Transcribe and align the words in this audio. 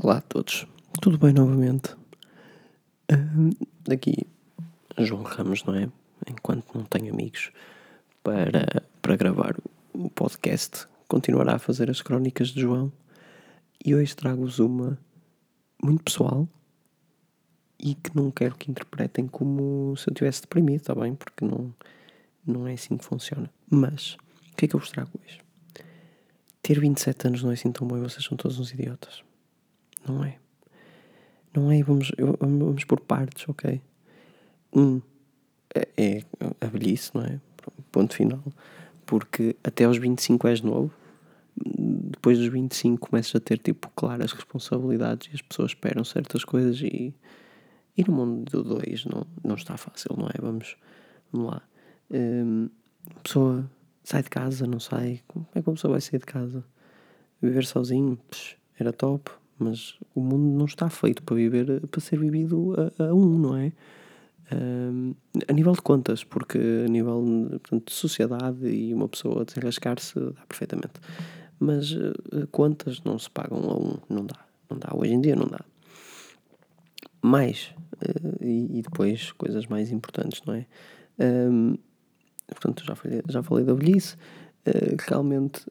Olá 0.00 0.18
a 0.18 0.20
todos, 0.20 0.64
tudo 1.02 1.18
bem 1.18 1.32
novamente? 1.32 1.96
Daqui 3.82 4.28
João 4.96 5.24
Ramos, 5.24 5.64
não 5.64 5.74
é? 5.74 5.90
Enquanto 6.30 6.72
não 6.72 6.84
tenho 6.84 7.12
amigos 7.12 7.50
para, 8.22 8.84
para 9.02 9.16
gravar 9.16 9.56
o 9.92 10.08
podcast, 10.08 10.86
continuará 11.08 11.56
a 11.56 11.58
fazer 11.58 11.90
as 11.90 12.00
crónicas 12.00 12.50
de 12.50 12.60
João 12.60 12.92
e 13.84 13.92
hoje 13.92 14.14
trago-vos 14.14 14.60
uma 14.60 14.96
muito 15.82 16.04
pessoal 16.04 16.48
e 17.80 17.96
que 17.96 18.14
não 18.14 18.30
quero 18.30 18.54
que 18.54 18.70
interpretem 18.70 19.26
como 19.26 19.96
se 19.96 20.08
eu 20.08 20.12
estivesse 20.12 20.42
deprimido, 20.42 20.82
está 20.82 20.94
bem? 20.94 21.16
Porque 21.16 21.44
não, 21.44 21.74
não 22.46 22.68
é 22.68 22.74
assim 22.74 22.96
que 22.96 23.04
funciona. 23.04 23.50
Mas, 23.68 24.16
o 24.52 24.56
que 24.56 24.66
é 24.66 24.68
que 24.68 24.76
eu 24.76 24.80
vos 24.80 24.90
trago 24.90 25.10
hoje? 25.20 25.40
Ter 26.62 26.78
27 26.78 27.26
anos 27.26 27.42
não 27.42 27.50
é 27.50 27.54
assim 27.54 27.72
tão 27.72 27.84
bom 27.84 27.96
e 27.96 28.00
vocês 28.00 28.24
são 28.24 28.36
todos 28.36 28.60
uns 28.60 28.72
idiotas. 28.72 29.26
Não 30.06 30.24
é? 30.24 30.38
Não 31.54 31.70
é? 31.72 31.82
Vamos, 31.82 32.12
vamos 32.40 32.84
por 32.84 33.00
partes, 33.00 33.48
ok? 33.48 33.80
Um 34.72 35.00
é, 35.74 35.88
é 35.96 36.22
a 36.60 36.66
velhice, 36.66 37.10
não 37.14 37.22
é? 37.22 37.40
Ponto 37.90 38.14
final. 38.14 38.42
Porque 39.06 39.56
até 39.64 39.84
aos 39.84 39.96
25 39.96 40.46
és 40.46 40.60
novo, 40.60 40.92
depois 41.56 42.38
dos 42.38 42.48
25 42.48 43.08
começas 43.08 43.34
a 43.34 43.40
ter 43.40 43.58
tipo 43.58 43.90
claras 43.96 44.32
responsabilidades 44.32 45.28
e 45.28 45.34
as 45.34 45.42
pessoas 45.42 45.70
esperam 45.72 46.04
certas 46.04 46.44
coisas 46.44 46.80
e, 46.80 47.14
e 47.96 48.04
no 48.04 48.14
mundo 48.14 48.50
do 48.50 48.62
2 48.76 49.06
não, 49.06 49.26
não 49.42 49.54
está 49.54 49.76
fácil, 49.76 50.14
não 50.16 50.26
é? 50.26 50.40
Vamos, 50.40 50.76
vamos 51.32 51.50
lá. 51.50 51.62
Um, 52.10 52.68
a 53.16 53.20
pessoa 53.20 53.70
sai 54.04 54.22
de 54.22 54.30
casa, 54.30 54.66
não 54.66 54.80
sai. 54.80 55.22
Como 55.26 55.46
é 55.54 55.62
que 55.62 55.68
uma 55.68 55.74
pessoa 55.74 55.92
vai 55.92 56.00
sair 56.00 56.20
de 56.20 56.26
casa? 56.26 56.64
Viver 57.40 57.64
sozinho? 57.64 58.18
Psh, 58.30 58.56
era 58.78 58.92
top 58.92 59.30
mas 59.58 59.98
o 60.14 60.20
mundo 60.20 60.56
não 60.56 60.66
está 60.66 60.88
feito 60.88 61.22
para 61.22 61.36
viver 61.36 61.80
para 61.88 62.00
ser 62.00 62.18
vivido 62.18 62.74
a, 62.98 63.04
a 63.04 63.14
um, 63.14 63.38
não 63.38 63.56
é? 63.56 63.72
A 65.46 65.52
nível 65.52 65.72
de 65.72 65.82
contas, 65.82 66.24
porque 66.24 66.58
a 66.86 66.88
nível 66.88 67.22
portanto, 67.50 67.88
de 67.88 67.92
sociedade 67.92 68.66
e 68.66 68.94
uma 68.94 69.08
pessoa 69.08 69.44
desenrascar-se 69.44 70.18
dá 70.18 70.46
perfeitamente. 70.48 70.94
Mas 71.58 71.92
uh, 71.92 72.14
contas 72.50 73.02
não 73.02 73.18
se 73.18 73.28
pagam 73.28 73.58
a 73.58 73.76
um, 73.76 73.98
não 74.08 74.24
dá, 74.24 74.38
não 74.70 74.78
dá, 74.78 74.90
hoje 74.94 75.12
em 75.12 75.20
dia 75.20 75.34
não 75.34 75.46
dá. 75.46 75.60
Mais, 77.20 77.74
uh, 77.96 78.44
e, 78.44 78.78
e, 78.78 78.82
depois 78.82 79.32
coisas 79.32 79.66
mais 79.66 79.90
importantes, 79.90 80.40
não 80.46 80.54
é? 80.54 80.66
Portanto, 82.46 82.84
já 82.84 82.94
falei, 82.94 83.22
já 83.28 83.42
falei 83.42 83.64
da 83.64 83.74
velhice, 83.74 84.14
uh, 84.14 84.96
realmente 85.08 85.66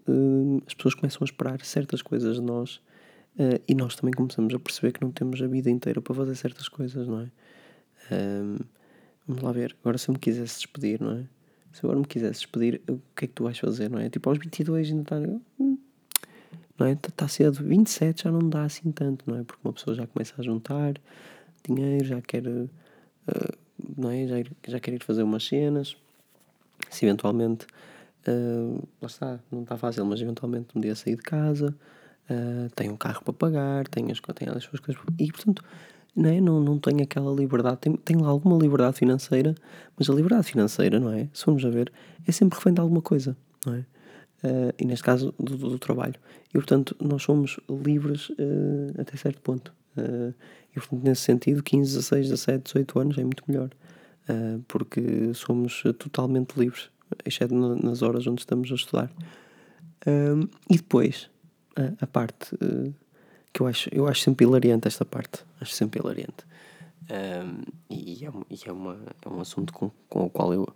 as 0.67 0.73
pessoas 0.73 0.94
começam 0.94 1.19
a 1.22 1.25
esperar 1.25 1.61
certas 1.61 2.01
coisas 2.01 2.35
de 2.35 2.41
nós 2.41 2.81
Uh, 3.38 3.61
e 3.67 3.75
nós 3.75 3.95
também 3.95 4.13
começamos 4.13 4.53
a 4.55 4.59
perceber 4.59 4.93
que 4.93 5.02
não 5.02 5.11
temos 5.11 5.39
a 5.41 5.47
vida 5.47 5.69
inteira 5.69 6.02
para 6.02 6.16
fazer 6.16 6.33
certas 6.35 6.67
coisas, 6.67 7.07
não 7.07 7.21
é? 7.21 7.31
Um, 8.11 8.57
vamos 9.27 9.44
lá 9.44 9.52
ver. 9.52 9.75
Agora, 9.81 9.97
se 9.99 10.09
eu 10.09 10.13
me 10.13 10.19
quisesse 10.19 10.55
despedir, 10.55 10.99
não 10.99 11.19
é? 11.19 11.23
Se 11.71 11.85
agora 11.85 11.99
me 11.99 12.05
quisesse 12.05 12.39
despedir, 12.41 12.81
o 12.89 12.99
que 13.16 13.25
é 13.25 13.27
que 13.27 13.33
tu 13.33 13.44
vais 13.44 13.59
fazer, 13.59 13.91
não 13.91 13.99
é? 13.99 14.09
Tipo, 14.09 14.29
aos 14.29 14.39
22 14.39 14.89
ainda 14.89 15.02
está. 15.03 15.17
Hum, 15.59 15.77
não 16.79 16.88
é? 16.88 16.94
Está 16.94 17.11
tá 17.16 17.27
cedo. 17.27 17.63
27 17.63 18.23
já 18.23 18.31
não 18.31 18.49
dá 18.49 18.63
assim 18.63 18.91
tanto, 18.91 19.29
não 19.29 19.38
é? 19.38 19.44
Porque 19.44 19.61
uma 19.63 19.73
pessoa 19.73 19.95
já 19.95 20.07
começa 20.07 20.33
a 20.35 20.41
juntar 20.41 20.95
dinheiro, 21.63 22.05
já 22.05 22.19
quer. 22.22 22.47
Uh, 22.47 22.69
não 23.95 24.09
é? 24.09 24.25
Já, 24.25 24.35
já 24.67 24.79
quer 24.79 24.95
ir 24.95 25.03
fazer 25.03 25.22
umas 25.22 25.45
cenas. 25.45 25.95
Se 26.89 27.05
eventualmente. 27.05 27.67
Uh, 28.27 28.83
lá 28.99 29.07
está, 29.07 29.39
não 29.51 29.61
está 29.61 29.77
fácil, 29.77 30.03
mas 30.05 30.19
eventualmente 30.19 30.75
um 30.75 30.81
dia 30.81 30.95
sair 30.95 31.16
de 31.16 31.22
casa 31.22 31.73
uh, 32.30 32.70
tem 32.75 32.89
um 32.89 32.97
carro 32.97 33.23
para 33.23 33.33
pagar, 33.33 33.88
tem 33.88 34.11
as, 34.11 34.20
tem 34.20 34.50
as 34.50 34.64
suas 34.64 34.80
coisas. 34.80 35.02
E, 35.20 35.31
portanto, 35.31 35.64
não, 36.16 36.30
é? 36.30 36.42
não, 36.42 36.59
não 36.59 36.80
tem 36.80 37.02
aquela 37.02 37.34
liberdade. 37.34 37.78
Tem, 37.78 37.95
tem 37.95 38.17
lá 38.17 38.28
alguma 38.28 38.58
liberdade 38.58 38.97
financeira, 38.97 39.53
mas 39.97 40.09
a 40.09 40.14
liberdade 40.14 40.47
financeira, 40.47 41.00
não 41.00 41.12
é? 41.12 41.29
Se 41.31 41.44
formos 41.44 41.63
a 41.63 41.69
ver, 41.69 41.91
é 42.28 42.31
sempre 42.31 42.57
refém 42.57 42.74
de 42.74 42.81
alguma 42.81 43.01
coisa, 43.01 43.38
não 43.66 43.75
é? 43.75 43.85
Uh, 44.44 44.74
e 44.78 44.85
neste 44.85 45.03
caso 45.03 45.34
do, 45.40 45.57
do, 45.57 45.69
do, 45.72 45.79
trabalho. 45.79 46.16
E 46.50 46.53
portanto, 46.53 46.96
nós 47.01 47.24
somos 47.24 47.59
livres 47.69 48.30
uh, 48.30 49.00
até 49.00 49.18
certo 49.18 49.41
ponto. 49.41 49.74
Uh, 49.97 50.34
e 50.72 50.80
portanto, 50.80 51.03
nesse 51.03 51.22
sentido, 51.22 51.63
15, 51.63 51.96
16, 51.96 52.30
17, 52.30 52.63
18 52.66 53.00
anos 53.00 53.18
é 53.18 53.24
muito 53.24 53.44
melhor. 53.47 53.69
porque 54.68 55.34
somos 55.34 55.81
totalmente 55.97 56.56
livres, 56.59 56.90
exceto 57.25 57.56
nas 57.56 58.01
horas 58.01 58.28
onde 58.28 58.41
estamos 58.41 58.72
a 58.72 58.75
estudar. 58.75 59.12
e 60.69 60.75
depois, 60.75 61.30
a, 62.01 62.07
parte 62.07 62.55
uh, 62.55 62.93
que 63.53 63.61
eu 63.61 63.67
acho, 63.67 63.89
eu 63.91 64.07
acho 64.07 64.21
sempre 64.21 64.45
hilariante 64.45 64.88
esta 64.88 65.05
parte. 65.05 65.43
Acho 65.59 65.73
sempre 65.73 65.99
hilariante. 65.99 66.45
Um, 67.09 67.61
e 67.89 68.25
é, 68.25 68.31
e 68.49 68.59
é, 68.65 68.71
uma, 68.71 68.99
é 69.21 69.29
um 69.29 69.39
assunto 69.39 69.71
com, 69.71 69.89
com 70.09 70.25
o 70.25 70.29
qual 70.29 70.53
eu, 70.53 70.67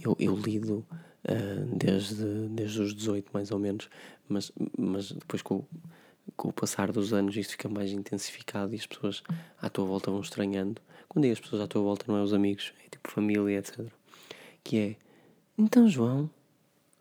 eu, 0.00 0.16
eu 0.20 0.36
lido 0.36 0.86
uh, 1.24 1.76
desde, 1.76 2.48
desde 2.50 2.80
os 2.80 2.94
18, 2.94 3.30
mais 3.32 3.50
ou 3.50 3.58
menos, 3.58 3.88
mas, 4.28 4.52
mas 4.78 5.10
depois 5.10 5.42
com, 5.42 5.64
com 6.36 6.48
o 6.48 6.52
passar 6.52 6.92
dos 6.92 7.12
anos 7.12 7.36
isto 7.36 7.52
fica 7.52 7.68
mais 7.68 7.90
intensificado 7.90 8.72
e 8.72 8.78
as 8.78 8.86
pessoas 8.86 9.22
à 9.60 9.68
tua 9.68 9.84
volta 9.84 10.10
vão 10.10 10.20
estranhando. 10.20 10.80
Quando 11.08 11.24
digo 11.24 11.34
as 11.34 11.40
pessoas 11.40 11.62
à 11.62 11.66
tua 11.66 11.82
volta, 11.82 12.04
não 12.08 12.18
é 12.18 12.22
os 12.22 12.32
amigos, 12.32 12.72
é 12.86 12.88
tipo 12.88 13.10
família, 13.10 13.58
etc. 13.58 13.86
Que 14.62 14.78
é, 14.78 14.96
então 15.58 15.88
João, 15.88 16.30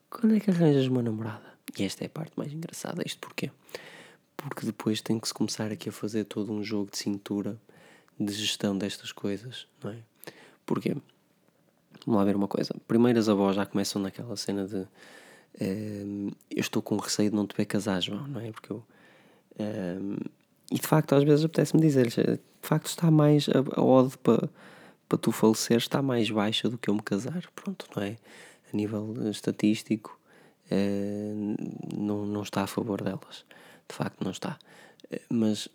quando 0.10 0.36
é 0.36 0.40
que 0.40 0.50
arranjas 0.50 0.88
uma 0.88 1.02
namorada? 1.02 1.53
E 1.78 1.84
esta 1.84 2.04
é 2.04 2.08
a 2.08 2.10
parte 2.10 2.34
mais 2.38 2.52
engraçada. 2.52 3.04
Isto 3.06 3.20
porquê? 3.20 3.52
Porque 4.38 4.66
depois 4.66 5.02
tem 5.02 5.20
que 5.20 5.28
se 5.28 5.34
começar 5.34 5.72
aqui 5.72 5.90
a 5.90 5.92
fazer 5.92 6.26
todo 6.26 6.52
um 6.52 6.64
jogo 6.64 6.92
de 6.92 6.98
cintura 6.98 7.60
de 8.20 8.32
gestão 8.32 8.78
destas 8.78 9.12
coisas, 9.12 9.68
não 9.84 9.92
é? 9.92 9.98
Porquê? 10.66 10.96
Vamos 12.06 12.20
lá 12.20 12.24
ver 12.26 12.36
uma 12.36 12.48
coisa. 12.48 12.76
Primeiro 12.88 13.20
as 13.20 13.30
avós 13.30 13.56
já 13.56 13.66
começam 13.66 14.02
naquela 14.02 14.36
cena 14.36 14.66
de 14.68 14.78
uh, 14.78 16.36
eu 16.52 16.62
estou 16.62 16.82
com 16.82 16.98
receio 16.98 17.30
de 17.30 17.36
não 17.36 17.48
te 17.48 17.56
ver 17.56 17.66
casar, 17.66 18.02
João, 18.02 18.28
não 18.28 18.42
é? 18.42 18.52
Porque 18.52 18.72
eu. 18.72 18.84
Uh, 19.54 20.30
e 20.72 20.76
de 20.76 20.88
facto, 20.88 21.14
às 21.14 21.24
vezes 21.24 21.46
apetece-me 21.46 21.82
dizer-lhes, 21.82 22.16
de 22.16 22.40
facto 22.62 22.88
está 22.88 23.10
mais. 23.10 23.48
A, 23.50 23.80
a 23.80 23.84
ode 23.84 24.18
para 24.18 24.50
para 25.14 25.18
tu 25.20 25.32
falecer 25.32 25.78
está 25.78 26.02
mais 26.02 26.32
baixa 26.32 26.68
do 26.68 26.76
que 26.76 26.90
eu 26.90 26.96
me 26.96 27.02
casar, 27.02 27.44
pronto, 27.54 27.88
não 27.96 28.02
é? 28.02 28.18
A 28.72 28.76
nível 28.76 29.16
estatístico, 29.30 30.20
eh, 30.74 31.34
não, 31.96 32.26
não 32.26 32.42
está 32.42 32.64
a 32.64 32.68
favor 32.68 33.04
delas. 33.04 33.46
De 33.88 33.96
facto, 33.96 34.24
não 34.24 34.32
está. 34.32 34.58
Uh, 35.06 35.20
mas, 35.30 35.70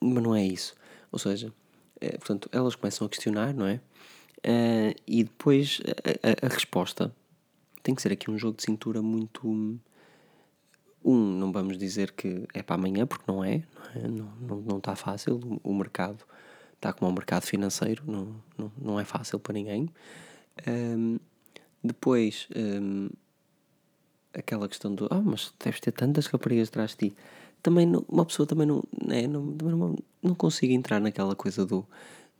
mas 0.00 0.22
não 0.22 0.34
é 0.34 0.44
isso. 0.44 0.74
Ou 1.12 1.18
seja, 1.18 1.48
uh, 1.48 2.18
portanto, 2.18 2.48
elas 2.50 2.74
começam 2.74 3.06
a 3.06 3.10
questionar, 3.10 3.52
não 3.52 3.66
é? 3.66 3.80
e 5.06 5.24
depois 5.24 5.80
a, 5.86 6.46
a, 6.46 6.46
a, 6.46 6.54
resposta 6.54 7.10
tem 7.82 7.94
que 7.94 8.02
ser 8.02 8.12
aqui 8.12 8.30
um 8.30 8.36
jogo 8.36 8.58
de 8.58 8.62
cintura 8.62 9.00
muito. 9.00 9.48
Um, 9.48 9.78
não 11.02 11.50
vamos 11.50 11.78
dizer 11.78 12.12
que 12.12 12.46
é 12.52 12.62
para 12.62 12.76
amanhã, 12.76 13.06
porque 13.06 13.24
não 13.26 13.42
é, 13.42 13.62
não, 13.94 14.04
é? 14.04 14.08
não, 14.08 14.32
não, 14.40 14.60
não 14.60 14.78
está 14.78 14.94
fácil. 14.94 15.40
O, 15.64 15.70
o 15.70 15.74
mercado 15.74 16.26
está 16.74 16.92
como 16.92 17.10
o 17.10 17.14
mercado 17.14 17.44
financeiro, 17.44 18.04
não, 18.06 18.36
não, 18.58 18.72
não 18.78 19.00
é 19.00 19.04
fácil 19.04 19.38
para 19.38 19.54
ninguém. 19.54 19.88
Um, 20.68 21.18
depois, 21.82 22.48
um, 22.54 23.08
aquela 24.34 24.68
questão 24.68 24.94
do 24.94 25.06
ah, 25.10 25.22
mas 25.24 25.52
deves 25.62 25.80
ter 25.80 25.92
tantas 25.92 26.26
raparigas 26.26 26.68
atrás 26.68 26.90
de 26.90 27.10
ti. 27.10 27.16
Também 27.62 27.86
não, 27.86 28.04
uma 28.08 28.26
pessoa 28.26 28.46
também 28.46 28.66
não, 28.66 28.82
né, 29.06 29.26
não, 29.26 29.42
não, 29.42 29.96
não 30.22 30.34
consigo 30.34 30.72
entrar 30.72 31.00
naquela 31.00 31.34
coisa 31.34 31.64
do 31.64 31.86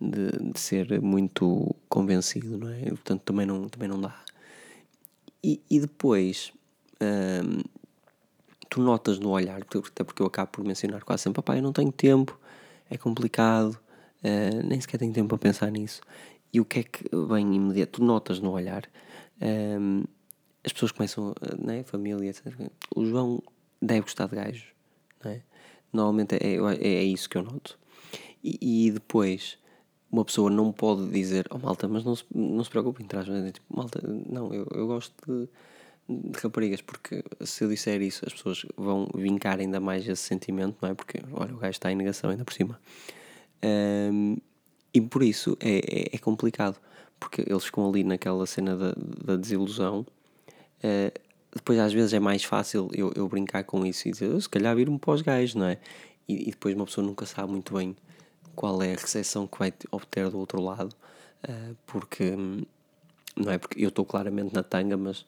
de, 0.01 0.53
de, 0.53 0.61
ser 0.61 1.01
muito 1.01 1.75
convencido, 1.89 2.59
não 2.59 2.69
é? 2.69 2.87
portanto, 2.87 3.23
também 3.23 3.47
não, 3.47 3.69
também 3.69 3.89
não 3.89 4.01
dá. 4.01 4.15
E, 5.43 5.61
e 5.71 5.81
depois, 5.81 6.53
hum, 7.01 7.63
tu 8.69 8.81
notas 8.81 9.19
no 9.19 9.31
olhar, 9.31 9.61
até 9.63 10.05
porque 10.05 10.21
eu 10.21 10.27
acabo 10.27 10.51
por 10.51 10.65
mencionar 10.65 11.05
quase 11.05 11.23
sempre, 11.23 11.37
papai, 11.37 11.59
eu 11.59 11.63
não 11.63 11.73
tenho 11.73 11.93
tempo, 11.93 12.39
é 12.91 12.97
complicado, 12.99 13.79
uh, 14.23 14.67
nem 14.67 14.81
sequer 14.81 14.99
tenho 14.99 15.13
tempo 15.13 15.29
para 15.29 15.39
pensar 15.39 15.71
nisso. 15.71 16.01
E 16.53 16.61
o 16.61 16.65
que 16.65 16.81
é 16.81 16.83
que 16.83 17.05
vem 17.29 17.55
imediato? 17.55 18.01
Tu 18.01 18.05
notas 18.05 18.41
no 18.41 18.53
olhar 18.53 18.85
um, 19.41 20.05
as 20.65 20.73
pessoas 20.73 20.93
começam, 20.93 21.35
né, 21.59 21.83
família, 21.85 22.31
etc. 22.31 22.47
O 22.95 23.05
João 23.05 23.43
deve 23.81 24.03
gostar 24.03 24.27
de 24.27 24.37
gajos, 24.37 24.65
não 25.23 25.31
é? 25.31 25.43
Normalmente 25.93 26.35
é, 26.37 26.57
é, 26.57 26.95
é 26.95 27.05
isso 27.05 27.29
que 27.29 27.37
eu 27.37 27.43
noto. 27.43 27.79
E, 28.43 28.87
e, 28.87 28.91
depois, 28.91 29.59
uma 30.11 30.25
pessoa 30.25 30.51
não 30.51 30.73
pode 30.73 31.09
dizer, 31.11 31.47
oh 31.51 31.59
malta, 31.59 31.87
mas 31.87 32.05
não 32.05 32.17
se, 32.17 32.25
não 32.35 32.65
se 32.65 32.71
preocupem, 32.71 33.07
traz, 33.07 33.29
né? 33.29 33.53
tipo, 33.53 33.67
malta, 33.75 34.01
não, 34.07 34.53
eu, 34.53 34.67
eu 34.75 34.87
gosto 34.87 35.15
de, 35.27 35.49
de 36.31 36.39
raparigas, 36.41 36.81
porque 36.81 37.23
se 37.43 37.65
eu 37.65 37.69
disser 37.69 38.03
isso, 38.03 38.25
as 38.27 38.33
pessoas 38.33 38.67
vão 38.77 39.09
vincar 39.15 39.61
ainda 39.61 39.81
mais 39.81 40.07
esse 40.09 40.23
sentimento, 40.23 40.77
não 40.83 40.89
é? 40.89 40.95
Porque, 40.95 41.21
olha, 41.33 41.55
o 41.55 41.59
gajo 41.59 41.71
está 41.71 41.93
em 41.93 41.95
negação 41.95 42.31
ainda 42.31 42.45
por 42.45 42.53
cima. 42.53 42.81
Um, 43.63 44.37
e 44.93 45.01
por 45.01 45.23
isso 45.23 45.57
é, 45.61 45.79
é, 45.79 46.09
é, 46.13 46.19
complicado, 46.19 46.79
porque 47.19 47.43
eles 47.47 47.65
ficam 47.65 47.89
ali 47.89 48.05
naquela 48.05 48.47
cena 48.47 48.77
da, 48.77 48.95
da 49.25 49.37
desilusão 49.37 50.07
Uh, 50.83 51.13
depois 51.55 51.79
às 51.79 51.93
vezes 51.93 52.13
é 52.13 52.21
mais 52.21 52.45
fácil 52.45 52.91
eu, 52.93 53.13
eu 53.15 53.29
brincar 53.29 53.63
com 53.65 53.87
isso 53.87 54.09
e 54.09 54.11
dizer, 54.11 54.41
se 54.41 54.49
calhar 54.49 54.75
vir-me 54.75 54.99
para 54.99 55.15
os 55.15 55.55
não 55.55 55.67
é? 55.67 55.79
e, 56.29 56.49
e, 56.49 56.51
depois 56.51 56.75
uma 56.75 56.85
pessoa 56.85 57.07
nunca 57.07 57.25
sabe 57.27 57.53
muito 57.53 57.75
bem 57.75 57.97
qual 58.55 58.83
é 58.83 58.93
a 58.93 58.97
recepção 58.97 59.47
que 59.47 59.59
vai 59.59 59.73
obter 59.91 60.31
do 60.31 60.39
outro 60.39 60.61
lado, 60.61 60.95
uh, 61.49 61.77
porque 61.87 62.35
não 63.37 63.53
é 63.53 63.59
porque 63.59 63.85
eu 63.85 63.89
estou 63.89 64.05
claramente 64.05 64.55
na 64.55 64.63
tanga, 64.63 64.97
mas 64.97 65.25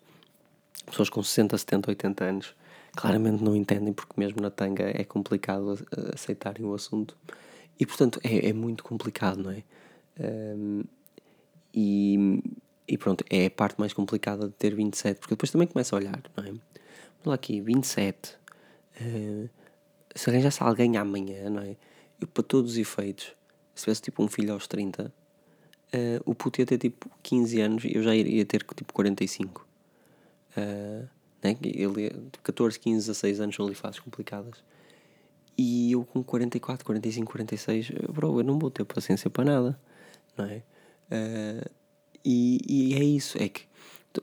pessoas 0.84 1.08
com 1.08 1.22
60, 1.22 1.56
70, 1.56 1.90
80 1.90 2.24
anos 2.24 2.54
claramente 2.96 3.42
não 3.42 3.54
entendem, 3.54 3.92
porque 3.92 4.14
mesmo 4.16 4.40
na 4.40 4.50
tanga 4.50 4.84
é 4.84 5.04
complicado 5.04 5.78
aceitarem 6.14 6.64
o 6.64 6.74
assunto. 6.74 7.16
E 7.78 7.84
portanto 7.84 8.18
é, 8.24 8.48
é 8.48 8.52
muito 8.52 8.82
complicado, 8.82 9.42
não 9.42 9.50
é? 9.50 9.62
Um, 10.18 10.82
e, 11.74 12.42
e 12.88 12.96
pronto, 12.96 13.24
é 13.28 13.46
a 13.46 13.50
parte 13.50 13.78
mais 13.78 13.92
complicada 13.92 14.46
de 14.46 14.54
ter 14.54 14.74
27, 14.74 15.18
porque 15.18 15.34
depois 15.34 15.50
também 15.50 15.66
começa 15.66 15.94
a 15.94 15.98
olhar, 15.98 16.22
não 16.36 16.44
é? 16.44 16.48
Vamos 16.48 16.62
lá 17.24 17.34
aqui, 17.34 17.60
27. 17.60 18.36
Uh, 19.00 19.48
se 20.14 20.30
arranjasse 20.30 20.62
alguém 20.62 20.96
amanhã, 20.96 21.50
não 21.50 21.62
é? 21.62 21.76
Eu, 22.20 22.28
para 22.28 22.42
todos 22.42 22.72
os 22.72 22.78
efeitos, 22.78 23.34
se 23.74 23.84
tivesse 23.84 24.02
tipo 24.02 24.22
um 24.22 24.28
filho 24.28 24.52
aos 24.52 24.66
30, 24.66 25.04
uh, 25.04 25.10
eh, 25.92 26.20
o 26.24 26.34
puto 26.34 26.60
ia 26.60 26.66
ter 26.66 26.78
tipo 26.78 27.10
15 27.22 27.60
anos 27.60 27.84
e 27.84 27.94
eu 27.94 28.02
já 28.02 28.14
iria 28.14 28.44
ter 28.44 28.62
tipo 28.74 28.92
45. 28.92 29.66
Uh, 30.56 31.08
né? 31.42 31.56
Ele, 31.62 32.10
tipo, 32.10 32.40
14, 32.42 32.78
15, 32.78 33.06
16 33.08 33.40
anos 33.40 33.56
são 33.56 33.66
ali 33.66 33.74
fases 33.74 34.00
complicadas. 34.00 34.62
E 35.58 35.92
eu 35.92 36.04
com 36.04 36.22
44, 36.22 36.84
45, 36.84 37.32
46, 37.32 37.90
bro, 38.12 38.38
eu 38.40 38.44
não 38.44 38.58
vou 38.58 38.70
ter 38.70 38.84
paciência 38.84 39.30
para 39.30 39.44
nada, 39.44 39.80
não 40.36 40.44
é? 40.44 40.62
Uh, 41.10 41.70
e, 42.26 42.60
e 42.68 42.94
é 42.94 43.04
isso, 43.04 43.40
é 43.40 43.48
que 43.48 43.62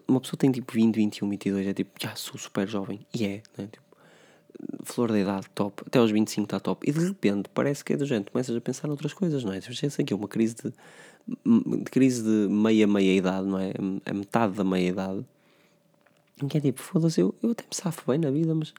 uma 0.08 0.20
pessoa 0.20 0.38
tem 0.38 0.52
tipo 0.52 0.74
20, 0.74 0.96
21, 0.98 1.30
22, 1.30 1.68
é 1.68 1.74
tipo, 1.74 1.92
já 1.98 2.14
sou 2.16 2.38
super 2.38 2.68
jovem, 2.68 3.00
e 3.14 3.24
é, 3.26 3.42
né? 3.58 3.70
Tipo, 3.72 3.84
flor 4.84 5.10
da 5.10 5.20
idade, 5.20 5.48
top, 5.56 5.84
até 5.88 6.00
aos 6.00 6.12
25 6.12 6.46
está 6.46 6.60
top, 6.60 6.88
e 6.88 6.92
de 6.92 7.08
repente 7.08 7.50
parece 7.54 7.84
que 7.84 7.94
é 7.94 7.98
do 7.98 8.06
género, 8.06 8.30
começas 8.30 8.54
a 8.54 8.60
pensar 8.60 8.88
noutras 8.88 9.14
coisas, 9.14 9.44
não 9.46 9.54
é? 9.54 9.62
Tipo, 9.62 9.74
sei 9.74 9.90
aqui, 10.04 10.14
uma 10.14 10.28
crise 10.28 10.56
de, 10.56 10.74
de 11.84 11.92
crise 11.92 12.24
de 12.24 12.54
meia, 12.54 12.86
meia 12.86 13.16
idade, 13.16 13.48
não 13.48 13.58
é? 13.58 13.72
A 14.06 14.14
metade 14.14 14.54
da 14.54 14.66
meia 14.66 14.90
idade, 14.90 15.26
em 16.42 16.48
que 16.50 16.58
é 16.58 16.62
tipo, 16.62 16.82
foda-se, 16.82 17.22
eu, 17.22 17.34
eu 17.42 17.52
até 17.52 17.64
me 17.64 17.74
safo 17.74 18.04
bem 18.12 18.20
na 18.20 18.32
vida, 18.32 18.54
mas 18.54 18.74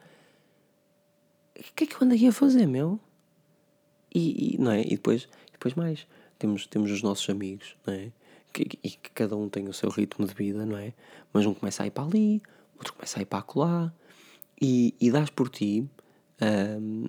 o 1.59 1.73
que 1.75 1.85
é 1.85 1.87
que 1.87 1.95
eu 1.95 2.01
ando 2.03 2.15
aqui 2.15 2.27
a 2.27 2.33
fazer, 2.33 2.67
meu? 2.67 3.01
E, 4.15 4.55
e, 4.55 4.59
não 4.59 4.71
é? 4.71 4.83
E 4.83 4.91
depois, 4.91 5.27
depois 5.51 5.73
mais, 5.73 6.07
temos, 6.39 6.67
temos 6.67 6.91
os 6.91 7.03
nossos 7.03 7.29
amigos, 7.31 7.75
não 7.87 7.95
é? 7.95 8.13
Que, 8.55 8.79
e 8.85 8.91
que 8.91 9.11
cada 9.11 9.37
um 9.37 9.49
tem 9.49 9.69
o 9.69 9.73
seu 9.73 9.91
ritmo 9.91 10.25
de 10.25 10.33
vida, 10.33 10.65
não 10.65 10.79
é? 10.79 10.95
Mas 11.33 11.45
um 11.45 11.53
começa 11.53 11.83
a 11.83 11.87
ir 11.89 11.91
para 11.91 12.05
ali, 12.05 12.41
outro 12.77 12.93
começa 12.93 13.19
a 13.19 13.23
ir 13.23 13.25
para 13.25 13.41
acolá, 13.41 13.93
e, 14.63 14.95
e 15.01 15.11
dás 15.11 15.29
por 15.29 15.49
ti, 15.49 15.91
um, 16.81 17.05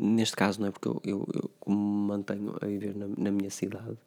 neste 0.00 0.34
caso, 0.34 0.58
não 0.58 0.68
é? 0.68 0.70
Porque 0.70 0.88
eu, 0.88 1.02
eu, 1.04 1.28
eu 1.34 1.50
me 1.66 2.08
mantenho 2.08 2.56
a 2.62 2.66
viver 2.66 2.96
na, 2.96 3.08
na 3.08 3.30
minha 3.30 3.50
cidade, 3.50 3.98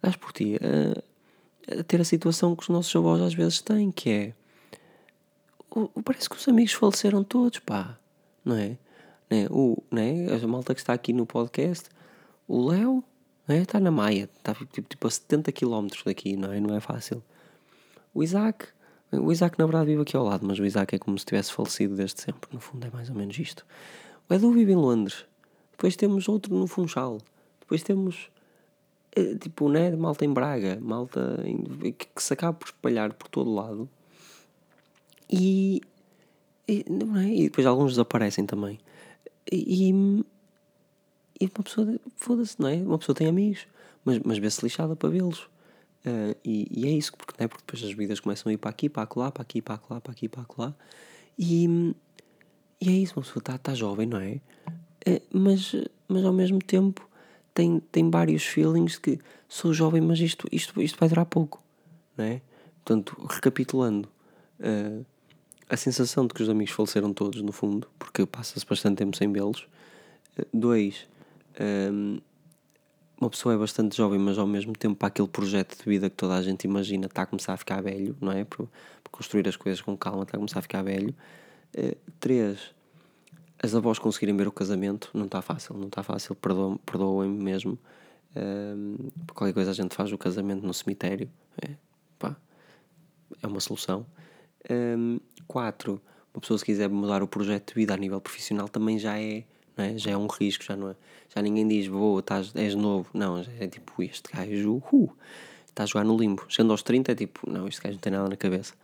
dás 0.00 0.16
por 0.16 0.32
ti 0.32 0.56
a, 0.56 1.80
a, 1.80 1.84
ter 1.84 2.00
a 2.00 2.04
situação 2.04 2.56
que 2.56 2.62
os 2.62 2.68
nossos 2.70 2.96
avós 2.96 3.20
às 3.20 3.34
vezes 3.34 3.60
têm, 3.60 3.92
que 3.92 4.10
é. 4.10 4.34
O, 5.70 6.02
parece 6.02 6.30
que 6.30 6.36
os 6.36 6.48
amigos 6.48 6.72
faleceram 6.72 7.22
todos, 7.22 7.58
pá, 7.58 7.98
não 8.42 8.56
é? 8.56 8.78
Né? 9.30 9.46
O, 9.50 9.82
né? 9.90 10.32
A 10.42 10.46
malta 10.46 10.74
que 10.74 10.80
está 10.80 10.94
aqui 10.94 11.12
no 11.12 11.26
podcast, 11.26 11.90
o 12.48 12.68
Léo 12.68 13.04
né? 13.46 13.62
está 13.62 13.80
na 13.80 13.90
Maia, 13.90 14.28
está 14.36 14.54
tipo, 14.54 14.88
tipo 14.88 15.06
a 15.06 15.10
70 15.10 15.52
km 15.52 15.88
daqui, 16.04 16.36
não 16.36 16.52
é? 16.52 16.60
Não 16.60 16.74
é 16.74 16.80
fácil. 16.80 17.22
O 18.14 18.22
Isaac, 18.22 18.66
o 19.10 19.32
Isaac 19.32 19.58
na 19.58 19.66
verdade 19.66 19.86
vive 19.86 20.02
aqui 20.02 20.16
ao 20.16 20.24
lado, 20.24 20.46
mas 20.46 20.58
o 20.58 20.64
Isaac 20.64 20.94
é 20.94 20.98
como 20.98 21.18
se 21.18 21.24
tivesse 21.24 21.52
falecido 21.52 21.94
desde 21.96 22.20
sempre, 22.20 22.50
no 22.52 22.60
fundo 22.60 22.86
é 22.86 22.90
mais 22.90 23.08
ou 23.08 23.16
menos 23.16 23.38
isto. 23.38 23.66
O 24.28 24.34
Edu 24.34 24.52
vive 24.52 24.72
em 24.72 24.76
Londres, 24.76 25.24
depois 25.72 25.96
temos 25.96 26.28
outro 26.28 26.54
no 26.54 26.66
Funchal, 26.66 27.18
depois 27.60 27.82
temos 27.82 28.30
eh, 29.14 29.36
tipo, 29.36 29.68
né? 29.68 29.90
Malta 29.90 30.24
em 30.24 30.32
Braga, 30.32 30.78
malta 30.80 31.42
em, 31.44 31.92
que, 31.92 32.06
que 32.06 32.22
se 32.22 32.32
acaba 32.32 32.54
por 32.54 32.66
espalhar 32.66 33.12
por 33.12 33.28
todo 33.28 33.52
lado. 33.52 33.88
E, 35.30 35.80
e, 36.68 36.84
não 36.88 37.16
é? 37.18 37.26
e 37.28 37.42
depois 37.44 37.66
alguns 37.66 37.92
desaparecem 37.92 38.46
também. 38.46 38.78
E, 39.50 40.24
e 41.42 41.46
uma 41.46 41.64
pessoa, 41.64 42.00
foda-se, 42.16 42.60
não 42.60 42.68
é? 42.68 42.76
Uma 42.76 42.98
pessoa 42.98 43.14
tem 43.14 43.26
amigos, 43.26 43.66
mas, 44.04 44.18
mas 44.20 44.38
vê-se 44.38 44.62
lixada 44.64 44.94
para 44.94 45.08
vê-los. 45.08 45.40
Uh, 46.04 46.36
e, 46.44 46.68
e, 46.70 46.86
é 46.86 46.90
isso, 46.90 47.12
porque, 47.16 47.34
não 47.38 47.44
é? 47.44 47.48
porque 47.48 47.64
depois 47.66 47.82
as 47.84 47.96
vidas 47.96 48.20
começam 48.20 48.50
a 48.50 48.52
ir 48.52 48.58
para 48.58 48.70
aqui, 48.70 48.88
para 48.88 49.08
lá, 49.16 49.30
para 49.30 49.42
aqui, 49.42 49.60
para 49.60 49.80
lá, 49.88 50.00
para 50.00 50.12
aqui, 50.12 50.28
para 50.28 50.44
lá. 50.56 50.74
E, 51.38 51.94
e 52.80 52.88
é 52.88 52.92
isso, 52.92 53.14
uma 53.16 53.22
pessoa 53.22 53.40
está 53.40 53.58
tá 53.58 53.74
jovem, 53.74 54.06
não 54.06 54.18
é? 54.18 54.40
Uh, 55.06 55.20
mas, 55.32 55.74
mas 56.08 56.24
ao 56.24 56.32
mesmo 56.32 56.58
tempo 56.60 57.08
tem, 57.54 57.80
tem 57.90 58.08
vários 58.10 58.44
feelings 58.44 58.98
que 58.98 59.18
sou 59.48 59.72
jovem, 59.72 60.00
mas 60.00 60.20
isto, 60.20 60.46
isto, 60.52 60.80
isto 60.80 60.98
vai 60.98 61.08
durar 61.08 61.26
pouco, 61.26 61.62
não 62.16 62.24
é? 62.24 62.40
Portanto, 62.84 63.16
recapitulando, 63.28 64.08
uh, 64.60 65.04
a 65.68 65.76
sensação 65.76 66.26
de 66.26 66.34
que 66.34 66.42
os 66.42 66.48
amigos 66.48 66.72
faleceram 66.72 67.12
todos, 67.12 67.40
no 67.42 67.52
fundo, 67.52 67.88
porque 67.98 68.26
passa-se 68.26 68.66
bastante 68.66 68.98
tempo 68.98 69.16
sem 69.16 69.32
vê-los. 69.32 69.66
Dois, 70.52 71.06
um, 71.60 72.18
uma 73.20 73.30
pessoa 73.30 73.54
é 73.54 73.58
bastante 73.58 73.96
jovem, 73.96 74.18
mas 74.18 74.38
ao 74.38 74.46
mesmo 74.46 74.72
tempo, 74.72 74.96
para 74.96 75.08
aquele 75.08 75.28
projeto 75.28 75.76
de 75.78 75.84
vida 75.84 76.10
que 76.10 76.16
toda 76.16 76.34
a 76.34 76.42
gente 76.42 76.64
imagina, 76.64 77.06
está 77.06 77.22
a 77.22 77.26
começar 77.26 77.52
a 77.52 77.56
ficar 77.56 77.80
velho, 77.80 78.16
não 78.20 78.32
é? 78.32 78.44
Por 78.44 78.68
construir 79.10 79.46
as 79.48 79.56
coisas 79.56 79.80
com 79.80 79.96
calma, 79.96 80.22
está 80.22 80.36
a 80.36 80.38
começar 80.38 80.58
a 80.58 80.62
ficar 80.62 80.82
velho. 80.82 81.14
Uh, 81.76 81.96
três, 82.18 82.74
as 83.62 83.74
avós 83.74 83.98
conseguirem 83.98 84.36
ver 84.36 84.48
o 84.48 84.52
casamento, 84.52 85.08
não 85.14 85.26
está 85.26 85.40
fácil, 85.40 85.76
não 85.76 85.86
está 85.86 86.02
fácil, 86.02 86.34
perdoem-me 86.34 87.42
mesmo. 87.42 87.78
Qualquer 89.34 89.52
coisa 89.52 89.70
a 89.70 89.74
gente 89.74 89.94
faz 89.94 90.10
o 90.10 90.18
casamento 90.18 90.66
no 90.66 90.74
cemitério, 90.74 91.30
é, 91.60 91.76
pá, 92.18 92.34
é 93.40 93.46
uma 93.46 93.60
solução. 93.60 94.04
Um, 94.68 95.20
quatro, 95.46 96.00
uma 96.34 96.40
pessoa 96.40 96.58
se 96.58 96.64
quiser 96.64 96.88
mudar 96.88 97.22
o 97.22 97.28
projeto 97.28 97.68
de 97.68 97.74
vida 97.74 97.94
a 97.94 97.96
nível 97.96 98.20
profissional 98.20 98.68
também 98.68 98.98
já 98.98 99.20
é, 99.20 99.44
não 99.76 99.84
é? 99.84 99.98
já 99.98 100.10
é 100.10 100.16
um 100.16 100.26
risco, 100.26 100.64
já 100.64 100.76
não 100.76 100.90
é? 100.90 100.96
Já 101.34 101.40
ninguém 101.42 101.66
diz, 101.66 101.86
vou, 101.86 102.18
estás, 102.20 102.54
és 102.54 102.74
novo. 102.74 103.08
Não, 103.14 103.42
já 103.42 103.52
é 103.52 103.66
tipo, 103.66 104.02
este 104.02 104.30
gajo, 104.32 104.82
uh, 104.92 105.12
está 105.68 105.84
a 105.84 105.86
jogar 105.86 106.04
no 106.04 106.16
limbo. 106.16 106.44
Chegando 106.48 106.72
aos 106.72 106.82
30 106.82 107.12
é 107.12 107.14
tipo, 107.14 107.50
não, 107.50 107.66
este 107.66 107.80
gajo 107.80 107.94
não 107.94 108.00
tem 108.00 108.12
nada 108.12 108.28
na 108.28 108.36
cabeça. 108.36 108.74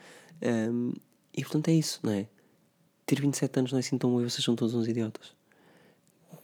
Um, 0.43 0.93
e 1.37 1.43
portanto 1.43 1.69
é 1.69 1.73
isso, 1.73 2.01
não 2.03 2.13
é? 2.13 2.27
Ter 3.07 3.21
27 3.21 3.59
anos 3.59 3.73
não 3.73 3.79
é 3.79 3.81
assim 3.81 3.97
tão 3.97 4.11
bom 4.11 4.19
vocês 4.19 4.45
são 4.45 4.57
todos 4.57 4.75
uns 4.75 4.89
idiotas. 4.89 5.35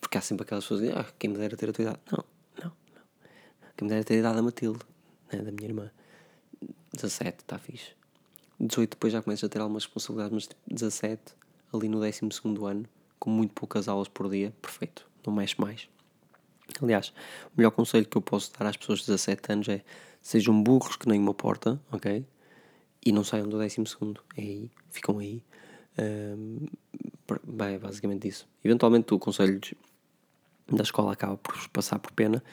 Porque 0.01 0.19
há 0.19 0.21
sempre 0.21 0.45
aquelas 0.45 0.65
pessoas 0.65 0.81
que 0.81 0.87
dizem, 0.87 1.01
ah, 1.01 1.13
quem 1.19 1.31
me 1.31 1.39
dera 1.39 1.57
ter 1.57 1.69
a 1.69 1.73
tua 1.73 1.83
idade. 1.83 1.99
Não, 2.11 2.25
não, 2.63 2.73
não. 2.95 3.03
Quem 3.77 3.87
me 3.87 3.89
dera 3.89 4.05
ter 4.05 4.15
a 4.15 4.19
idade 4.19 4.37
da 4.37 4.43
Matilde, 4.43 4.81
né, 5.33 5.43
da 5.43 5.51
minha 5.51 5.67
irmã. 5.67 5.91
17, 6.93 7.39
está 7.41 7.59
fixe. 7.59 7.93
18 8.61 8.91
depois 8.91 9.13
já 9.13 9.23
começas 9.23 9.45
a 9.45 9.49
ter 9.49 9.61
algumas 9.61 9.85
responsabilidades, 9.85 10.33
mas 10.33 10.47
tipo 10.47 10.61
17, 10.69 11.35
ali 11.73 11.89
no 11.89 11.99
12 11.99 12.21
ano, 12.67 12.89
com 13.25 13.31
muito 13.31 13.55
poucas 13.55 13.89
aulas 13.89 14.07
por 14.07 14.29
dia, 14.29 14.53
perfeito, 14.61 15.09
não 15.27 15.33
mexe 15.33 15.59
mais. 15.59 15.89
Aliás, 16.83 17.09
o 17.47 17.57
melhor 17.57 17.71
conselho 17.71 18.05
que 18.05 18.19
eu 18.19 18.21
posso 18.21 18.53
dar 18.53 18.67
às 18.67 18.77
pessoas 18.77 18.99
de 18.99 19.07
17 19.07 19.41
anos 19.51 19.69
é 19.69 19.83
sejam 20.21 20.63
burros 20.63 20.97
que 20.97 21.09
nem 21.09 21.19
uma 21.19 21.33
porta, 21.33 21.81
ok? 21.91 22.27
E 23.05 23.13
não 23.13 23.25
saiam 23.25 23.49
do 23.49 23.57
12 23.57 23.81
é 24.37 24.41
aí, 24.43 24.71
ficam 24.91 25.19
aí. 25.21 25.43
Um, 25.99 26.67
bem, 27.47 27.77
é 27.77 27.79
basicamente 27.79 28.29
isso. 28.29 28.47
Eventualmente 28.63 29.15
o 29.15 29.19
conselho 29.19 29.59
da 30.71 30.83
escola 30.83 31.15
acaba 31.15 31.39
por 31.39 31.57
passar 31.71 31.99
por 31.99 32.13
pena, 32.13 32.45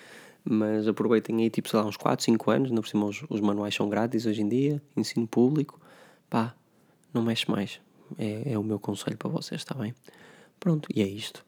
mas 0.41 0.87
aproveitem 0.87 1.41
aí, 1.41 1.49
tipo, 1.49 1.67
sei 1.67 1.79
lá, 1.79 1.85
uns 1.85 1.97
4, 1.97 2.23
5 2.23 2.49
anos, 2.49 2.69
ainda 2.69 2.81
por 2.81 2.87
cima 2.87 3.05
os, 3.07 3.25
os 3.29 3.41
manuais 3.41 3.75
são 3.75 3.89
grátis 3.89 4.25
hoje 4.25 4.41
em 4.41 4.47
dia, 4.47 4.81
ensino 4.95 5.27
público, 5.27 5.81
pá, 6.29 6.55
não 7.13 7.21
mexe 7.21 7.51
mais. 7.51 7.81
É, 8.17 8.53
é 8.53 8.57
o 8.57 8.63
meu 8.63 8.79
conselho 8.79 9.17
para 9.17 9.29
vocês, 9.29 9.59
está 9.59 9.75
bem? 9.75 9.93
Pronto, 10.61 10.87
e 10.95 11.01
é 11.01 11.07
isto. 11.07 11.43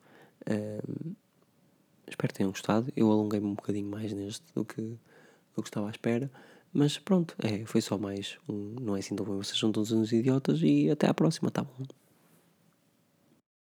Espero 2.08 2.34
que 2.34 2.38
tenham 2.38 2.52
gostado. 2.52 2.92
Eu 2.96 3.10
alonguei-me 3.12 3.46
um 3.46 3.54
bocadinho 3.54 3.88
mais 3.88 4.12
neste 4.12 4.44
do 4.54 4.66
que, 4.66 4.82
do 4.82 5.62
que 5.62 5.70
estava 5.70 5.88
à 5.88 5.92
espera. 5.92 6.30
Mas 6.74 6.98
pronto, 6.98 7.36
é, 7.40 7.64
foi 7.66 7.80
só 7.80 7.98
mais 7.98 8.38
um. 8.50 8.76
Não 8.82 8.96
é 8.96 9.00
assim 9.00 9.16
tão 9.16 9.26
bom. 9.26 9.38
Vocês 9.38 9.58
são 9.58 9.72
todos 9.72 9.92
uns 9.92 10.12
idiotas 10.12 10.60
e 10.64 10.90
até 10.90 11.08
à 11.08 11.14
próxima, 11.14 11.52
tá 11.52 11.64
bom? 11.64 11.86